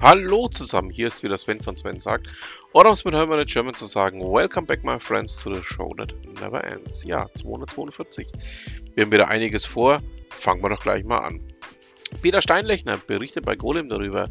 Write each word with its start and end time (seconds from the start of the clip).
Hallo 0.00 0.46
zusammen, 0.46 0.90
hier 0.90 1.08
ist 1.08 1.24
wieder 1.24 1.36
Sven 1.36 1.60
von 1.60 1.76
Sven 1.76 1.98
sagt. 1.98 2.28
Oder 2.72 2.90
um 2.90 2.92
es 2.92 3.04
mit 3.04 3.14
Hermann 3.14 3.44
German 3.46 3.74
zu 3.74 3.86
sagen, 3.86 4.20
Welcome 4.20 4.68
back 4.68 4.84
my 4.84 5.00
friends 5.00 5.42
to 5.42 5.52
the 5.52 5.60
show 5.60 5.92
that 5.98 6.14
never 6.40 6.62
ends. 6.62 7.02
Ja, 7.02 7.26
242. 7.34 8.30
Wir 8.94 9.04
haben 9.04 9.10
wieder 9.10 9.26
einiges 9.26 9.64
vor, 9.64 10.00
fangen 10.30 10.62
wir 10.62 10.68
doch 10.68 10.80
gleich 10.80 11.02
mal 11.02 11.18
an. 11.18 11.40
Peter 12.22 12.40
Steinlechner 12.40 12.96
berichtet 12.96 13.44
bei 13.44 13.56
Golem 13.56 13.88
darüber, 13.88 14.30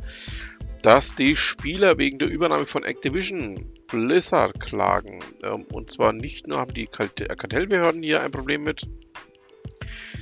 dass 0.83 1.15
die 1.15 1.35
Spieler 1.35 1.97
wegen 1.97 2.17
der 2.17 2.29
Übernahme 2.29 2.65
von 2.65 2.85
Activision 2.85 3.69
Blizzard 3.87 4.61
klagen. 4.61 5.19
Ähm, 5.43 5.65
und 5.73 5.91
zwar 5.91 6.13
nicht 6.13 6.47
nur 6.47 6.59
haben 6.59 6.73
die 6.73 6.87
Kartellbehörden 6.87 8.01
hier 8.03 8.21
ein 8.23 8.31
Problem 8.31 8.63
mit, 8.63 8.87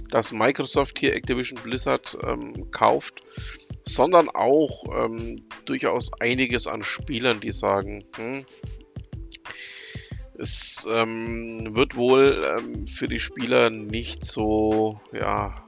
dass 0.09 0.31
Microsoft 0.31 0.97
hier 0.97 1.13
Activision 1.13 1.59
Blizzard 1.61 2.17
ähm, 2.25 2.71
kauft, 2.71 3.21
sondern 3.87 4.29
auch 4.29 4.85
ähm, 4.93 5.45
durchaus 5.65 6.11
einiges 6.19 6.67
an 6.67 6.83
Spielern, 6.83 7.39
die 7.39 7.51
sagen, 7.51 8.03
hm, 8.15 8.45
es 10.37 10.85
ähm, 10.89 11.75
wird 11.75 11.95
wohl 11.95 12.43
ähm, 12.57 12.87
für 12.87 13.07
die 13.07 13.19
Spieler 13.19 13.69
nicht 13.69 14.25
so, 14.25 14.99
ja, 15.13 15.65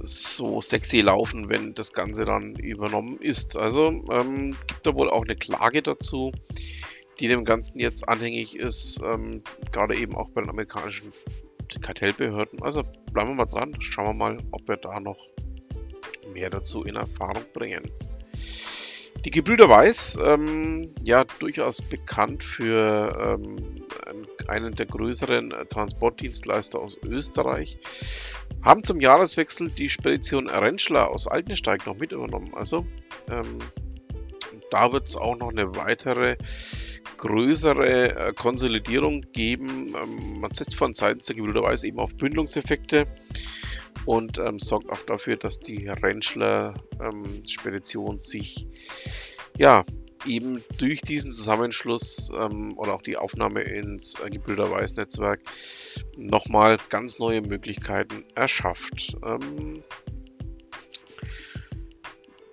so 0.00 0.60
sexy 0.60 1.00
laufen, 1.00 1.48
wenn 1.48 1.74
das 1.74 1.92
Ganze 1.92 2.24
dann 2.24 2.56
übernommen 2.56 3.18
ist. 3.18 3.56
Also 3.56 3.86
ähm, 4.10 4.56
gibt 4.66 4.86
da 4.86 4.94
wohl 4.94 5.08
auch 5.08 5.24
eine 5.24 5.36
Klage 5.36 5.82
dazu, 5.82 6.32
die 7.20 7.28
dem 7.28 7.44
Ganzen 7.44 7.78
jetzt 7.78 8.08
anhängig 8.08 8.56
ist, 8.56 9.00
ähm, 9.02 9.42
gerade 9.72 9.96
eben 9.96 10.16
auch 10.16 10.30
bei 10.30 10.40
den 10.40 10.50
amerikanischen 10.50 11.12
Kartellbehörden. 11.80 12.62
Also 12.62 12.82
bleiben 13.12 13.30
wir 13.30 13.34
mal 13.34 13.46
dran, 13.46 13.74
schauen 13.80 14.06
wir 14.06 14.14
mal, 14.14 14.38
ob 14.50 14.68
wir 14.68 14.76
da 14.76 15.00
noch 15.00 15.18
mehr 16.32 16.50
dazu 16.50 16.84
in 16.84 16.96
Erfahrung 16.96 17.44
bringen. 17.52 17.90
Die 19.24 19.30
Gebrüder 19.30 19.70
Weiß, 19.70 20.18
ähm, 20.22 20.94
ja 21.02 21.24
durchaus 21.38 21.80
bekannt 21.80 22.44
für 22.44 23.38
ähm, 23.40 23.82
einen 24.48 24.74
der 24.74 24.84
größeren 24.84 25.54
Transportdienstleister 25.70 26.78
aus 26.78 26.98
Österreich, 27.02 27.78
haben 28.62 28.84
zum 28.84 29.00
Jahreswechsel 29.00 29.70
die 29.70 29.88
Spedition 29.88 30.48
Rentschler 30.48 31.10
aus 31.10 31.26
Altensteig 31.26 31.86
noch 31.86 31.96
mit 31.96 32.12
übernommen. 32.12 32.52
Also 32.54 32.86
ähm, 33.30 33.58
da 34.70 34.92
wird 34.92 35.06
es 35.06 35.16
auch 35.16 35.38
noch 35.38 35.50
eine 35.50 35.74
weitere 35.74 36.36
größere 37.24 38.28
äh, 38.28 38.32
Konsolidierung 38.34 39.22
geben. 39.32 39.94
Ähm, 39.96 40.40
man 40.40 40.52
setzt 40.52 40.76
von 40.76 40.92
Seiten 40.92 41.20
der 41.26 41.34
Gebrüder 41.36 41.62
Weiß 41.62 41.84
eben 41.84 41.98
auf 41.98 42.14
Bündungseffekte 42.16 43.06
und 44.04 44.38
ähm, 44.38 44.58
sorgt 44.58 44.90
auch 44.90 45.00
dafür, 45.06 45.36
dass 45.36 45.58
die 45.58 45.88
Rentschler 45.88 46.74
ähm, 47.00 47.42
sich 48.18 48.66
ja 49.56 49.82
eben 50.26 50.62
durch 50.78 51.00
diesen 51.00 51.30
Zusammenschluss 51.30 52.30
ähm, 52.38 52.76
oder 52.76 52.94
auch 52.94 53.02
die 53.02 53.16
Aufnahme 53.16 53.62
ins 53.62 54.20
äh, 54.20 54.28
Gebrüder 54.28 54.70
Weiß 54.70 54.96
Netzwerk 54.96 55.40
nochmal 56.16 56.78
ganz 56.90 57.18
neue 57.18 57.40
Möglichkeiten 57.40 58.24
erschafft. 58.34 59.16
Ähm, 59.24 59.82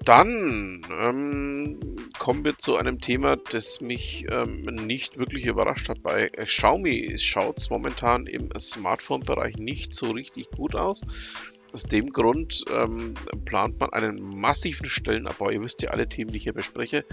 dann 0.03 0.81
ähm, 0.99 1.79
kommen 2.17 2.43
wir 2.43 2.57
zu 2.57 2.75
einem 2.75 2.99
Thema, 2.99 3.35
das 3.35 3.81
mich 3.81 4.25
ähm, 4.29 4.61
nicht 4.63 5.17
wirklich 5.17 5.45
überrascht 5.45 5.89
hat. 5.89 6.01
Bei 6.01 6.27
Xiaomi 6.29 7.17
schaut 7.17 7.59
es 7.59 7.69
momentan 7.69 8.25
im 8.25 8.49
Smartphone-Bereich 8.57 9.57
nicht 9.57 9.93
so 9.93 10.11
richtig 10.11 10.49
gut 10.51 10.75
aus. 10.75 11.01
Aus 11.73 11.83
dem 11.83 12.11
Grund 12.11 12.65
ähm, 12.73 13.13
plant 13.45 13.79
man 13.79 13.93
einen 13.93 14.19
massiven 14.39 14.89
Stellenabbau. 14.89 15.49
Ihr 15.49 15.61
wisst 15.61 15.81
ja 15.83 15.91
alle 15.91 16.09
Themen, 16.09 16.31
die 16.31 16.37
ich 16.37 16.43
hier 16.43 16.53
bespreche. 16.53 17.05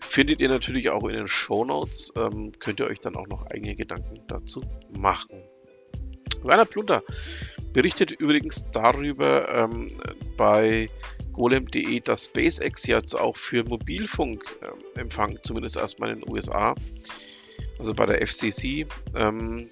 Findet 0.00 0.40
ihr 0.40 0.48
natürlich 0.48 0.90
auch 0.90 1.04
in 1.04 1.14
den 1.14 1.26
Show 1.26 1.64
Notes. 1.64 2.12
Ähm, 2.16 2.52
könnt 2.58 2.80
ihr 2.80 2.86
euch 2.86 3.00
dann 3.00 3.16
auch 3.16 3.26
noch 3.28 3.46
eigene 3.46 3.76
Gedanken 3.76 4.20
dazu 4.26 4.62
machen. 4.98 5.42
Werner 6.42 6.64
Plunter 6.64 7.02
berichtet 7.72 8.12
übrigens 8.12 8.70
darüber 8.72 9.48
ähm, 9.48 9.88
bei 10.36 10.88
golem.de, 11.40 12.00
dass 12.00 12.26
SpaceX 12.26 12.86
jetzt 12.86 13.14
auch 13.14 13.34
für 13.38 13.64
Mobilfunkempfang, 13.64 15.30
ähm, 15.30 15.38
zumindest 15.42 15.78
erstmal 15.78 16.10
in 16.10 16.20
den 16.20 16.30
USA, 16.30 16.74
also 17.78 17.94
bei 17.94 18.04
der 18.04 18.20
FCC, 18.20 18.86
ähm, 19.14 19.70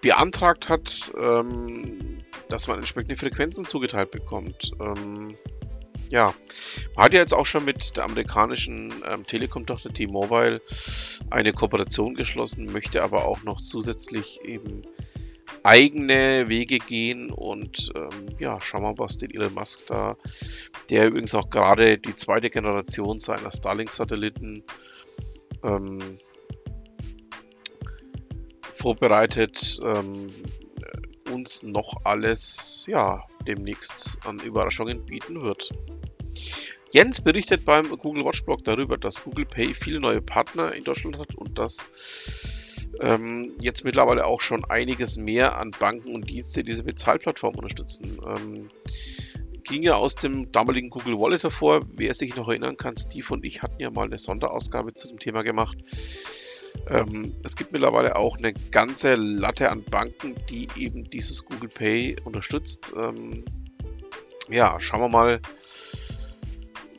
beantragt 0.00 0.68
hat, 0.68 1.12
ähm, 1.20 2.18
dass 2.48 2.68
man 2.68 2.78
entsprechende 2.78 3.16
Frequenzen 3.16 3.66
zugeteilt 3.66 4.12
bekommt. 4.12 4.70
Ähm, 4.80 5.36
ja, 6.12 6.32
man 6.94 7.06
hat 7.06 7.14
ja 7.14 7.18
jetzt 7.18 7.34
auch 7.34 7.46
schon 7.46 7.64
mit 7.64 7.96
der 7.96 8.04
amerikanischen 8.04 8.94
ähm, 9.10 9.26
Telekom-Tochter 9.26 9.92
T-Mobile 9.92 10.62
eine 11.30 11.52
Kooperation 11.52 12.14
geschlossen, 12.14 12.66
möchte 12.66 13.02
aber 13.02 13.24
auch 13.24 13.42
noch 13.42 13.60
zusätzlich 13.60 14.40
eben 14.44 14.82
eigene 15.62 16.48
Wege 16.48 16.78
gehen 16.78 17.30
und 17.30 17.90
ähm, 17.94 18.36
ja, 18.38 18.60
schauen 18.60 18.82
wir 18.82 18.92
mal, 18.92 18.98
was 18.98 19.18
den 19.18 19.30
Elon 19.30 19.54
Musk 19.54 19.86
da, 19.86 20.16
der 20.90 21.08
übrigens 21.08 21.34
auch 21.34 21.50
gerade 21.50 21.98
die 21.98 22.14
zweite 22.14 22.50
Generation 22.50 23.18
seiner 23.18 23.50
Starlink-Satelliten 23.50 24.64
ähm, 25.64 25.98
vorbereitet, 28.72 29.80
ähm, 29.82 30.28
uns 31.32 31.62
noch 31.62 32.04
alles, 32.04 32.84
ja, 32.88 33.24
demnächst 33.46 34.18
an 34.24 34.38
Überraschungen 34.38 35.04
bieten 35.06 35.42
wird. 35.42 35.70
Jens 36.92 37.20
berichtet 37.20 37.64
beim 37.64 37.88
Google 37.88 38.24
Watchblog 38.24 38.64
darüber, 38.64 38.96
dass 38.96 39.24
Google 39.24 39.44
Pay 39.44 39.74
viele 39.74 40.00
neue 40.00 40.22
Partner 40.22 40.72
in 40.72 40.84
Deutschland 40.84 41.18
hat 41.18 41.34
und 41.34 41.58
dass 41.58 41.88
ähm, 43.00 43.52
jetzt 43.60 43.84
mittlerweile 43.84 44.26
auch 44.26 44.40
schon 44.40 44.64
einiges 44.64 45.16
mehr 45.16 45.58
an 45.58 45.70
Banken 45.70 46.14
und 46.14 46.28
Dienste 46.30 46.64
diese 46.64 46.84
Bezahlplattform 46.84 47.54
unterstützen. 47.54 48.18
Ähm, 48.26 48.70
ging 49.64 49.82
ja 49.82 49.94
aus 49.94 50.14
dem 50.14 50.52
damaligen 50.52 50.90
Google 50.90 51.18
Wallet 51.18 51.42
hervor. 51.42 51.82
Wer 51.92 52.14
sich 52.14 52.36
noch 52.36 52.48
erinnern 52.48 52.76
kann, 52.76 52.96
Steve 52.96 53.26
und 53.34 53.44
ich 53.44 53.62
hatten 53.62 53.80
ja 53.80 53.90
mal 53.90 54.06
eine 54.06 54.18
Sonderausgabe 54.18 54.94
zu 54.94 55.08
dem 55.08 55.18
Thema 55.18 55.42
gemacht. 55.42 55.76
Ähm, 56.88 57.34
es 57.42 57.56
gibt 57.56 57.72
mittlerweile 57.72 58.16
auch 58.16 58.38
eine 58.38 58.52
ganze 58.70 59.14
Latte 59.14 59.70
an 59.70 59.82
Banken, 59.82 60.34
die 60.50 60.68
eben 60.76 61.04
dieses 61.10 61.44
Google 61.44 61.68
Pay 61.68 62.16
unterstützt. 62.24 62.92
Ähm, 62.98 63.44
ja, 64.48 64.78
schauen 64.78 65.00
wir 65.00 65.08
mal, 65.08 65.40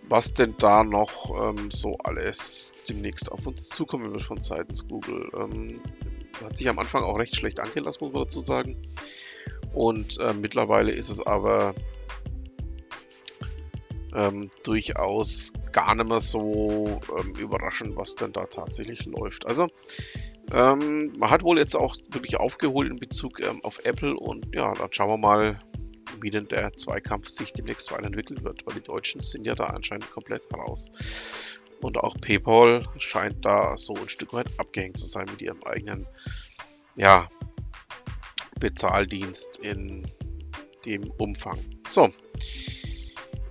was 0.10 0.34
denn 0.34 0.56
da 0.58 0.84
noch 0.84 1.32
ähm, 1.40 1.70
so 1.72 1.98
alles 2.04 2.74
demnächst 2.88 3.32
auf 3.32 3.46
uns 3.48 3.70
zukommen 3.70 4.12
wird 4.12 4.24
von 4.24 4.40
seitens 4.40 4.88
Google. 4.88 5.30
Ähm, 5.38 5.82
hat 6.44 6.58
sich 6.58 6.70
am 6.70 6.80
Anfang 6.80 7.04
auch 7.04 7.18
recht 7.18 7.36
schlecht 7.36 7.60
angelassen, 7.60 8.06
muss 8.06 8.14
man 8.14 8.24
dazu 8.24 8.40
sagen. 8.40 8.78
Und 9.74 10.20
äh, 10.20 10.34
mittlerweile 10.34 10.92
ist 10.92 11.10
es 11.10 11.26
aber 11.26 11.74
ähm, 14.16 14.50
durchaus 14.64 15.52
gar 15.72 15.94
nicht 15.96 16.08
mehr 16.08 16.20
so 16.20 17.00
ähm, 17.20 17.36
überraschend, 17.36 17.96
was 17.98 18.16
denn 18.16 18.34
da 18.34 18.46
tatsächlich 18.46 19.06
läuft. 19.06 19.46
Also 19.46 19.68
ähm, 20.52 21.14
man 21.18 21.30
hat 21.30 21.44
wohl 21.44 21.58
jetzt 21.58 21.76
auch 21.76 21.96
wirklich 22.10 22.38
aufgeholt 22.38 22.90
in 22.90 22.98
Bezug 22.98 23.40
ähm, 23.42 23.60
auf 23.64 23.86
Apple 23.86 24.16
und 24.16 24.48
ja, 24.56 24.74
dann 24.74 24.92
schauen 24.92 25.10
wir 25.10 25.18
mal, 25.18 25.60
wie 26.22 26.30
denn 26.30 26.48
der 26.48 26.74
Zweikampf 26.74 27.30
sich 27.30 27.54
demnächst 27.54 27.92
weiterentwickeln 27.92 28.44
wird, 28.44 28.66
weil 28.66 28.76
die 28.76 28.84
Deutschen 28.84 29.22
sind 29.22 29.46
ja 29.46 29.56
da 29.56 29.66
anscheinend 29.66 30.10
komplett 30.12 30.44
raus. 30.54 30.90
Und 31.82 31.98
auch 31.98 32.16
PayPal 32.20 32.88
scheint 32.98 33.46
da 33.46 33.78
so 33.78 33.94
ein 33.96 34.10
Stück 34.10 34.34
weit 34.34 34.48
abgehängt 34.58 34.98
zu 34.98 35.06
sein 35.06 35.28
mit 35.30 35.42
ihrem 35.42 35.64
eigenen 35.64 36.08
ja, 36.96 37.30
Bezahldienst 38.60 39.58
in 39.58 40.08
dem 40.86 41.12
Umfang. 41.12 41.60
So. 41.88 42.10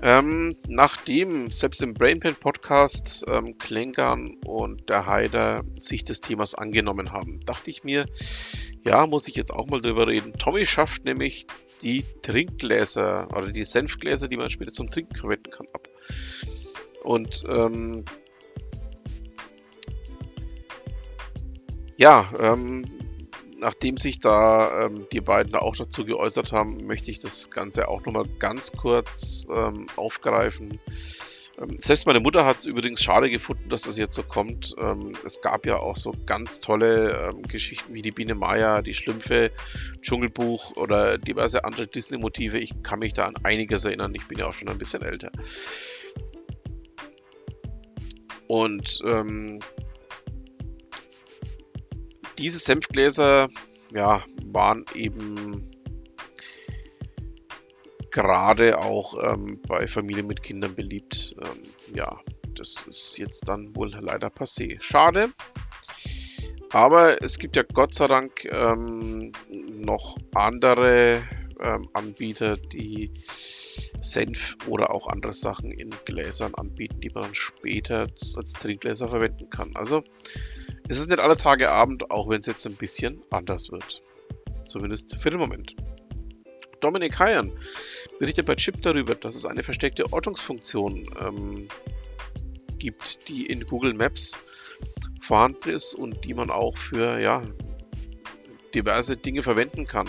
Ähm, 0.03 0.57
nachdem 0.69 1.51
selbst 1.51 1.83
im 1.83 1.95
Brainpan 1.95 2.35
Podcast 2.35 3.25
ähm, 3.29 3.57
Klenkern 3.57 4.37
und 4.45 4.91
der 4.91 5.07
Heider 5.07 5.65
sich 5.79 6.05
des 6.05 6.21
Themas 6.21 6.55
angenommen 6.55 7.13
haben, 7.13 7.41
dachte 7.47 7.71
ich 7.71 7.83
mir, 7.83 8.07
ja, 8.85 9.07
muss 9.07 9.27
ich 9.27 9.37
jetzt 9.37 9.53
auch 9.53 9.67
mal 9.67 9.81
drüber 9.81 10.07
reden. 10.07 10.35
Tommy 10.35 10.67
schafft 10.67 11.05
nämlich 11.05 11.47
die 11.83 12.05
Trinkgläser 12.23 13.29
oder 13.37 13.51
die 13.53 13.65
Senfgläser, 13.65 14.29
die 14.29 14.37
man 14.37 14.51
später 14.51 14.73
zum 14.73 14.91
Trinken 14.91 15.17
verwenden 15.17 15.51
kann, 15.51 15.67
ab. 15.73 15.89
Und 17.03 17.45
ähm, 17.49 18.05
ja, 21.97 22.29
ähm, 22.39 22.85
nachdem 23.59 23.97
sich 23.97 24.21
da 24.21 24.87
ähm, 24.87 25.07
die 25.13 25.21
beiden 25.21 25.55
auch 25.55 25.77
dazu 25.77 26.05
geäußert 26.05 26.53
haben, 26.53 26.87
möchte 26.87 27.11
ich 27.11 27.21
das 27.21 27.51
Ganze 27.51 27.89
auch 27.89 28.05
nochmal 28.05 28.27
ganz 28.39 28.73
kurz 28.73 29.47
ähm, 29.55 29.87
aufgreifen 29.97 30.81
Ähm, 31.59 31.79
selbst 31.79 32.07
meine 32.07 32.21
Mutter 32.21 32.45
hat 32.45 32.59
es 32.59 32.67
übrigens 32.67 33.03
schade 33.03 33.31
gefunden, 33.31 33.69
dass 33.69 33.83
das 33.83 33.97
jetzt 33.97 34.15
so 34.15 34.23
kommt. 34.23 34.75
Ähm, 34.79 35.13
es 35.25 35.41
gab 35.41 35.65
ja 35.65 35.79
auch 35.79 35.97
so 35.97 36.13
ganz 36.27 36.61
tolle 36.61 37.31
ähm, 37.31 37.43
Geschichten 37.43 37.95
wie 37.95 38.03
die 38.03 38.11
Biene 38.11 38.35
Maya, 38.35 38.83
die 38.83 38.93
Schlümpfe, 38.93 39.53
Dschungelbuch 40.03 40.77
oder 40.77 41.17
diverse 41.17 41.65
andere 41.65 41.87
Disney-Motive. 41.87 42.59
Ich 42.59 42.83
kann 42.83 42.99
mich 42.99 43.15
da 43.15 43.25
an 43.25 43.37
einiges 43.43 43.87
erinnern. 43.87 44.15
Ich 44.15 44.29
bin 44.29 44.39
ja 44.39 44.47
auch 44.47 44.53
schon 44.53 44.69
ein 44.69 44.79
bisschen 44.79 45.03
älter. 45.03 45.33
Und 48.49 49.01
ähm, 49.05 49.61
diese 52.39 52.59
Senfgläser 52.59 53.49
ja, 53.93 54.25
waren 54.45 54.85
eben 54.95 55.71
gerade 58.11 58.79
auch 58.79 59.15
ähm, 59.23 59.61
bei 59.67 59.87
Familien 59.87 60.27
mit 60.27 60.43
Kindern 60.43 60.75
beliebt. 60.75 61.37
Ähm, 61.41 61.95
ja, 61.95 62.19
das 62.55 62.87
ist 62.87 63.19
jetzt 63.19 63.49
dann 63.49 63.75
wohl 63.77 63.91
leider 64.01 64.29
passé. 64.29 64.81
Schade. 64.81 65.31
Aber 66.71 67.23
es 67.23 67.39
gibt 67.39 67.57
ja 67.57 67.63
Gott 67.63 67.95
sei 67.95 68.07
Dank 68.07 68.45
ähm, 68.47 69.33
noch 69.51 70.17
andere 70.35 71.23
ähm, 71.61 71.89
Anbieter, 71.93 72.57
die 72.57 73.13
Senf 74.03 74.57
oder 74.67 74.91
auch 74.93 75.07
andere 75.07 75.33
Sachen 75.33 75.71
in 75.71 75.91
Gläsern 76.05 76.55
anbieten, 76.55 77.01
die 77.01 77.11
man 77.11 77.25
dann 77.25 77.35
später 77.35 78.01
als 78.01 78.53
Trinkgläser 78.55 79.09
verwenden 79.09 79.49
kann. 79.51 79.73
Also 79.75 80.03
es 80.89 80.99
ist 80.99 81.11
nicht 81.11 81.21
alle 81.21 81.37
Tage 81.37 81.71
Abend, 81.71 82.11
auch 82.11 82.29
wenn 82.29 82.41
es 82.41 82.47
jetzt 82.47 82.67
ein 82.67 82.77
bisschen 82.77 83.23
anders 83.31 83.71
wird. 83.71 84.03
Zumindest 84.65 85.21
für 85.21 85.31
den 85.31 85.39
Moment. 85.39 85.75
Dominik 86.81 87.19
Heiern 87.19 87.53
berichtet 88.19 88.47
bei 88.47 88.55
Chip 88.55 88.83
darüber, 88.83 89.15
dass 89.15 89.35
es 89.35 89.47
eine 89.47 89.63
versteckte 89.63 90.13
Ortungsfunktion 90.13 91.09
ähm, 91.19 91.69
gibt, 92.79 93.29
die 93.29 93.47
in 93.47 93.67
Google 93.67 93.95
Maps 93.95 94.39
vorhanden 95.21 95.71
ist 95.71 95.95
und 95.95 96.25
die 96.25 96.35
man 96.35 96.51
auch 96.51 96.77
für 96.77 97.19
ja, 97.19 97.43
diverse 98.75 99.17
Dinge 99.17 99.43
verwenden 99.43 99.87
kann. 99.87 100.09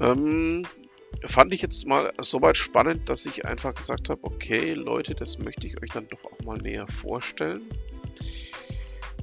Ähm, 0.00 0.66
fand 1.24 1.52
ich 1.52 1.62
jetzt 1.62 1.86
mal 1.86 2.12
soweit 2.20 2.56
spannend, 2.56 3.08
dass 3.08 3.26
ich 3.26 3.44
einfach 3.44 3.74
gesagt 3.74 4.08
habe, 4.08 4.24
okay 4.24 4.72
Leute, 4.72 5.14
das 5.14 5.38
möchte 5.38 5.66
ich 5.66 5.80
euch 5.82 5.90
dann 5.90 6.08
doch 6.08 6.24
auch 6.24 6.44
mal 6.44 6.58
näher 6.58 6.86
vorstellen. 6.88 7.62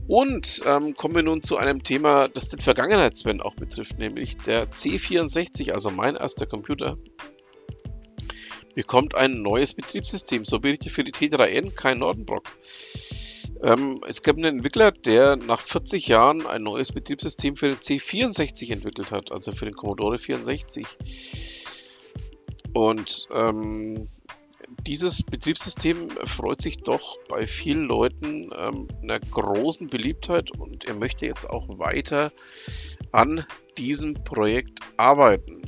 Und 0.07 0.63
ähm, 0.65 0.95
kommen 0.95 1.15
wir 1.15 1.23
nun 1.23 1.41
zu 1.41 1.57
einem 1.57 1.83
Thema, 1.83 2.27
das 2.29 2.47
den 2.47 2.61
Vergangenheitsband 2.61 3.43
auch 3.43 3.55
betrifft, 3.55 3.99
nämlich 3.99 4.37
der 4.37 4.71
C64, 4.71 5.71
also 5.71 5.91
mein 5.91 6.15
erster 6.15 6.45
Computer, 6.45 6.97
bekommt 8.73 9.15
ein 9.15 9.41
neues 9.41 9.73
Betriebssystem. 9.73 10.45
So 10.45 10.59
berichtet 10.59 10.93
für 10.93 11.03
die 11.03 11.11
T3N 11.11 11.73
Kai 11.73 11.95
Nordenbrock. 11.95 12.43
Ähm, 13.63 14.01
es 14.07 14.21
gab 14.21 14.37
einen 14.37 14.57
Entwickler, 14.57 14.91
der 14.91 15.35
nach 15.35 15.59
40 15.59 16.07
Jahren 16.07 16.45
ein 16.45 16.61
neues 16.61 16.91
Betriebssystem 16.91 17.57
für 17.57 17.69
den 17.69 17.79
C64 17.79 18.71
entwickelt 18.71 19.11
hat, 19.11 19.31
also 19.31 19.51
für 19.51 19.65
den 19.65 19.75
Commodore 19.75 20.19
64. 20.19 20.85
Und 22.73 23.27
ähm, 23.33 24.07
dieses 24.85 25.23
Betriebssystem 25.23 26.09
freut 26.25 26.61
sich 26.61 26.77
doch 26.77 27.17
bei 27.27 27.47
vielen 27.47 27.83
Leuten 27.83 28.49
ähm, 28.57 28.87
einer 29.01 29.19
großen 29.19 29.87
Beliebtheit 29.87 30.51
und 30.51 30.85
er 30.85 30.93
möchte 30.93 31.25
jetzt 31.25 31.49
auch 31.49 31.79
weiter 31.79 32.31
an 33.11 33.45
diesem 33.77 34.13
Projekt 34.13 34.79
arbeiten. 34.97 35.61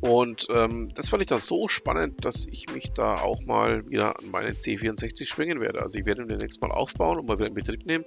Und 0.00 0.46
ähm, 0.50 0.90
das 0.94 1.08
fand 1.08 1.22
ich 1.22 1.28
dann 1.28 1.40
so 1.40 1.68
spannend, 1.68 2.24
dass 2.24 2.46
ich 2.46 2.72
mich 2.72 2.92
da 2.92 3.16
auch 3.16 3.44
mal 3.44 3.88
wieder 3.88 4.18
an 4.18 4.30
meinen 4.30 4.54
C64 4.54 5.26
schwingen 5.26 5.60
werde. 5.60 5.80
Also 5.82 5.98
ich 5.98 6.06
werde 6.06 6.22
ihn 6.22 6.28
demnächst 6.28 6.60
mal 6.60 6.70
aufbauen 6.70 7.18
und 7.18 7.26
mal 7.26 7.38
wieder 7.38 7.48
in 7.48 7.54
Betrieb 7.54 7.84
nehmen. 7.86 8.04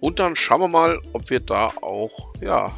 Und 0.00 0.20
dann 0.20 0.36
schauen 0.36 0.60
wir 0.60 0.68
mal, 0.68 1.00
ob 1.12 1.28
wir 1.30 1.40
da 1.40 1.72
auch 1.80 2.32
ja, 2.40 2.72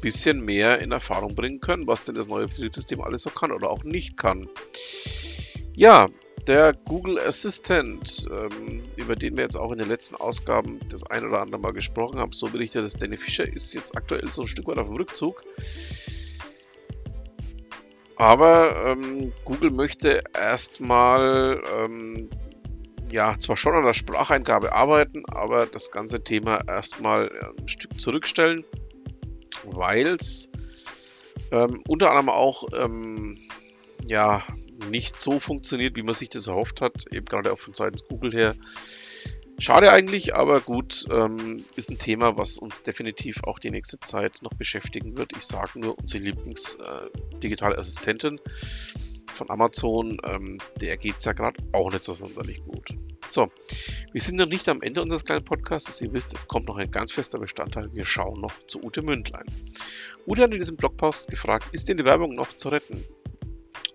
bisschen 0.00 0.44
mehr 0.44 0.80
in 0.80 0.92
Erfahrung 0.92 1.34
bringen 1.34 1.60
können, 1.60 1.86
was 1.86 2.04
denn 2.04 2.14
das 2.14 2.28
neue 2.28 2.46
Betriebssystem 2.46 3.00
alles 3.00 3.22
so 3.22 3.30
kann 3.30 3.52
oder 3.52 3.70
auch 3.70 3.84
nicht 3.84 4.16
kann. 4.16 4.48
Ja, 5.74 6.08
der 6.46 6.72
Google 6.72 7.18
Assistant, 7.18 8.26
ähm, 8.30 8.82
über 8.96 9.14
den 9.14 9.36
wir 9.36 9.44
jetzt 9.44 9.56
auch 9.56 9.72
in 9.72 9.78
den 9.78 9.88
letzten 9.88 10.16
Ausgaben 10.16 10.80
das 10.88 11.04
ein 11.04 11.24
oder 11.24 11.40
andere 11.40 11.60
Mal 11.60 11.72
gesprochen 11.72 12.18
haben, 12.18 12.32
so 12.32 12.48
berichtet 12.48 12.84
es 12.84 12.94
Danny 12.94 13.16
Fischer, 13.16 13.46
ist 13.46 13.74
jetzt 13.74 13.96
aktuell 13.96 14.28
so 14.30 14.42
ein 14.42 14.48
Stück 14.48 14.66
weit 14.66 14.78
auf 14.78 14.86
dem 14.86 14.96
Rückzug. 14.96 15.42
Aber 18.16 18.84
ähm, 18.86 19.32
Google 19.44 19.70
möchte 19.70 20.22
erstmal 20.34 21.62
ähm, 21.74 22.28
ja 23.10 23.38
zwar 23.38 23.56
schon 23.56 23.74
an 23.74 23.84
der 23.84 23.92
Spracheingabe 23.92 24.72
arbeiten, 24.72 25.22
aber 25.26 25.66
das 25.66 25.90
ganze 25.90 26.22
Thema 26.22 26.60
erstmal 26.66 27.30
ein 27.58 27.68
Stück 27.68 27.98
zurückstellen 28.00 28.64
weil 29.64 30.06
es 30.06 30.50
ähm, 31.50 31.80
unter 31.88 32.10
anderem 32.10 32.28
auch 32.28 32.64
ähm, 32.74 33.38
ja 34.04 34.42
nicht 34.88 35.18
so 35.18 35.40
funktioniert, 35.40 35.96
wie 35.96 36.02
man 36.02 36.14
sich 36.14 36.28
das 36.28 36.46
erhofft 36.46 36.80
hat, 36.80 37.06
eben 37.10 37.26
gerade 37.26 37.52
auch 37.52 37.58
von 37.58 37.74
seitens 37.74 38.04
Google 38.08 38.32
her. 38.32 38.54
Schade 39.58 39.92
eigentlich, 39.92 40.34
aber 40.34 40.62
gut, 40.62 41.04
ähm, 41.10 41.62
ist 41.76 41.90
ein 41.90 41.98
Thema, 41.98 42.38
was 42.38 42.56
uns 42.56 42.82
definitiv 42.82 43.44
auch 43.44 43.58
die 43.58 43.70
nächste 43.70 44.00
Zeit 44.00 44.38
noch 44.40 44.54
beschäftigen 44.54 45.18
wird. 45.18 45.32
Ich 45.36 45.44
sage 45.44 45.78
nur, 45.78 45.98
unsere 45.98 46.24
Lieblings-digitale 46.24 47.74
äh, 47.74 47.78
Assistentin 47.78 48.40
von 49.40 49.48
Amazon, 49.48 50.18
ähm, 50.24 50.58
der 50.82 50.98
geht 50.98 51.16
es 51.16 51.24
ja 51.24 51.32
gerade 51.32 51.62
auch 51.72 51.90
nicht 51.90 52.04
so 52.04 52.12
sonderlich 52.12 52.62
gut. 52.62 52.90
So, 53.30 53.50
wir 54.12 54.20
sind 54.20 54.36
noch 54.36 54.48
nicht 54.48 54.68
am 54.68 54.82
Ende 54.82 55.00
unseres 55.00 55.24
kleinen 55.24 55.44
Podcasts. 55.44 56.00
Ihr 56.02 56.12
wisst, 56.12 56.34
es 56.34 56.46
kommt 56.46 56.66
noch 56.66 56.76
ein 56.76 56.90
ganz 56.90 57.12
fester 57.12 57.38
Bestandteil. 57.38 57.88
Wir 57.94 58.04
schauen 58.04 58.38
noch 58.40 58.52
zu 58.66 58.82
Ute 58.82 59.00
Mündlein. 59.00 59.46
Ute 60.26 60.42
hat 60.42 60.52
in 60.52 60.58
diesem 60.58 60.76
Blogpost 60.76 61.30
gefragt, 61.30 61.68
ist 61.72 61.88
denn 61.88 61.96
die 61.96 62.04
Werbung 62.04 62.34
noch 62.34 62.52
zu 62.52 62.68
retten? 62.68 63.02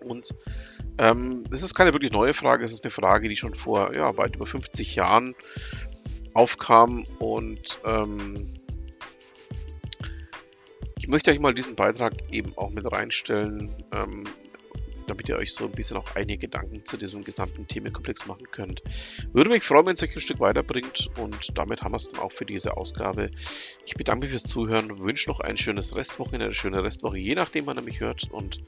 Und 0.00 0.34
ähm, 0.98 1.44
das 1.48 1.62
ist 1.62 1.74
keine 1.74 1.92
wirklich 1.92 2.12
neue 2.12 2.34
Frage. 2.34 2.64
Es 2.64 2.72
ist 2.72 2.84
eine 2.84 2.90
Frage, 2.90 3.28
die 3.28 3.36
schon 3.36 3.54
vor 3.54 3.94
ja, 3.94 4.16
weit 4.16 4.34
über 4.34 4.46
50 4.46 4.96
Jahren 4.96 5.36
aufkam. 6.34 7.04
Und 7.20 7.78
ähm, 7.84 8.46
ich 10.98 11.06
möchte 11.06 11.30
euch 11.30 11.38
mal 11.38 11.54
diesen 11.54 11.76
Beitrag 11.76 12.14
eben 12.32 12.52
auch 12.58 12.70
mit 12.70 12.90
reinstellen. 12.90 13.72
Ähm, 13.92 14.24
damit 15.06 15.28
ihr 15.28 15.36
euch 15.36 15.52
so 15.52 15.64
ein 15.64 15.72
bisschen 15.72 15.96
auch 15.96 16.14
einige 16.14 16.38
Gedanken 16.38 16.84
zu 16.84 16.96
diesem 16.96 17.24
gesamten 17.24 17.66
Themenkomplex 17.66 18.26
machen 18.26 18.46
könnt. 18.50 18.82
Würde 19.32 19.50
mich 19.50 19.62
freuen, 19.62 19.86
wenn 19.86 19.94
es 19.94 20.02
euch 20.02 20.14
ein 20.14 20.20
Stück 20.20 20.40
weiterbringt 20.40 21.10
und 21.18 21.56
damit 21.58 21.82
haben 21.82 21.92
wir 21.92 21.96
es 21.96 22.10
dann 22.10 22.20
auch 22.20 22.32
für 22.32 22.46
diese 22.46 22.76
Ausgabe. 22.76 23.30
Ich 23.86 23.94
bedanke 23.94 24.24
mich 24.24 24.30
fürs 24.30 24.44
Zuhören, 24.44 24.98
wünsche 24.98 25.30
noch 25.30 25.40
ein 25.40 25.56
schönes 25.56 25.96
Restwochenende, 25.96 26.46
eine 26.46 26.54
schöne 26.54 26.82
Restwoche, 26.82 27.18
je 27.18 27.34
nachdem, 27.34 27.66
wann 27.66 27.78
ihr 27.78 27.82
mich 27.82 28.00
hört 28.00 28.30
und 28.30 28.62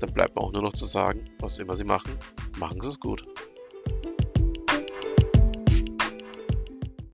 dann 0.00 0.12
bleibt 0.12 0.34
mir 0.34 0.42
auch 0.42 0.52
nur 0.52 0.62
noch 0.62 0.72
zu 0.72 0.84
sagen, 0.84 1.24
was 1.38 1.58
immer 1.58 1.74
Sie 1.74 1.84
machen, 1.84 2.18
machen 2.58 2.80
Sie 2.80 2.88
es 2.88 3.00
gut. 3.00 3.24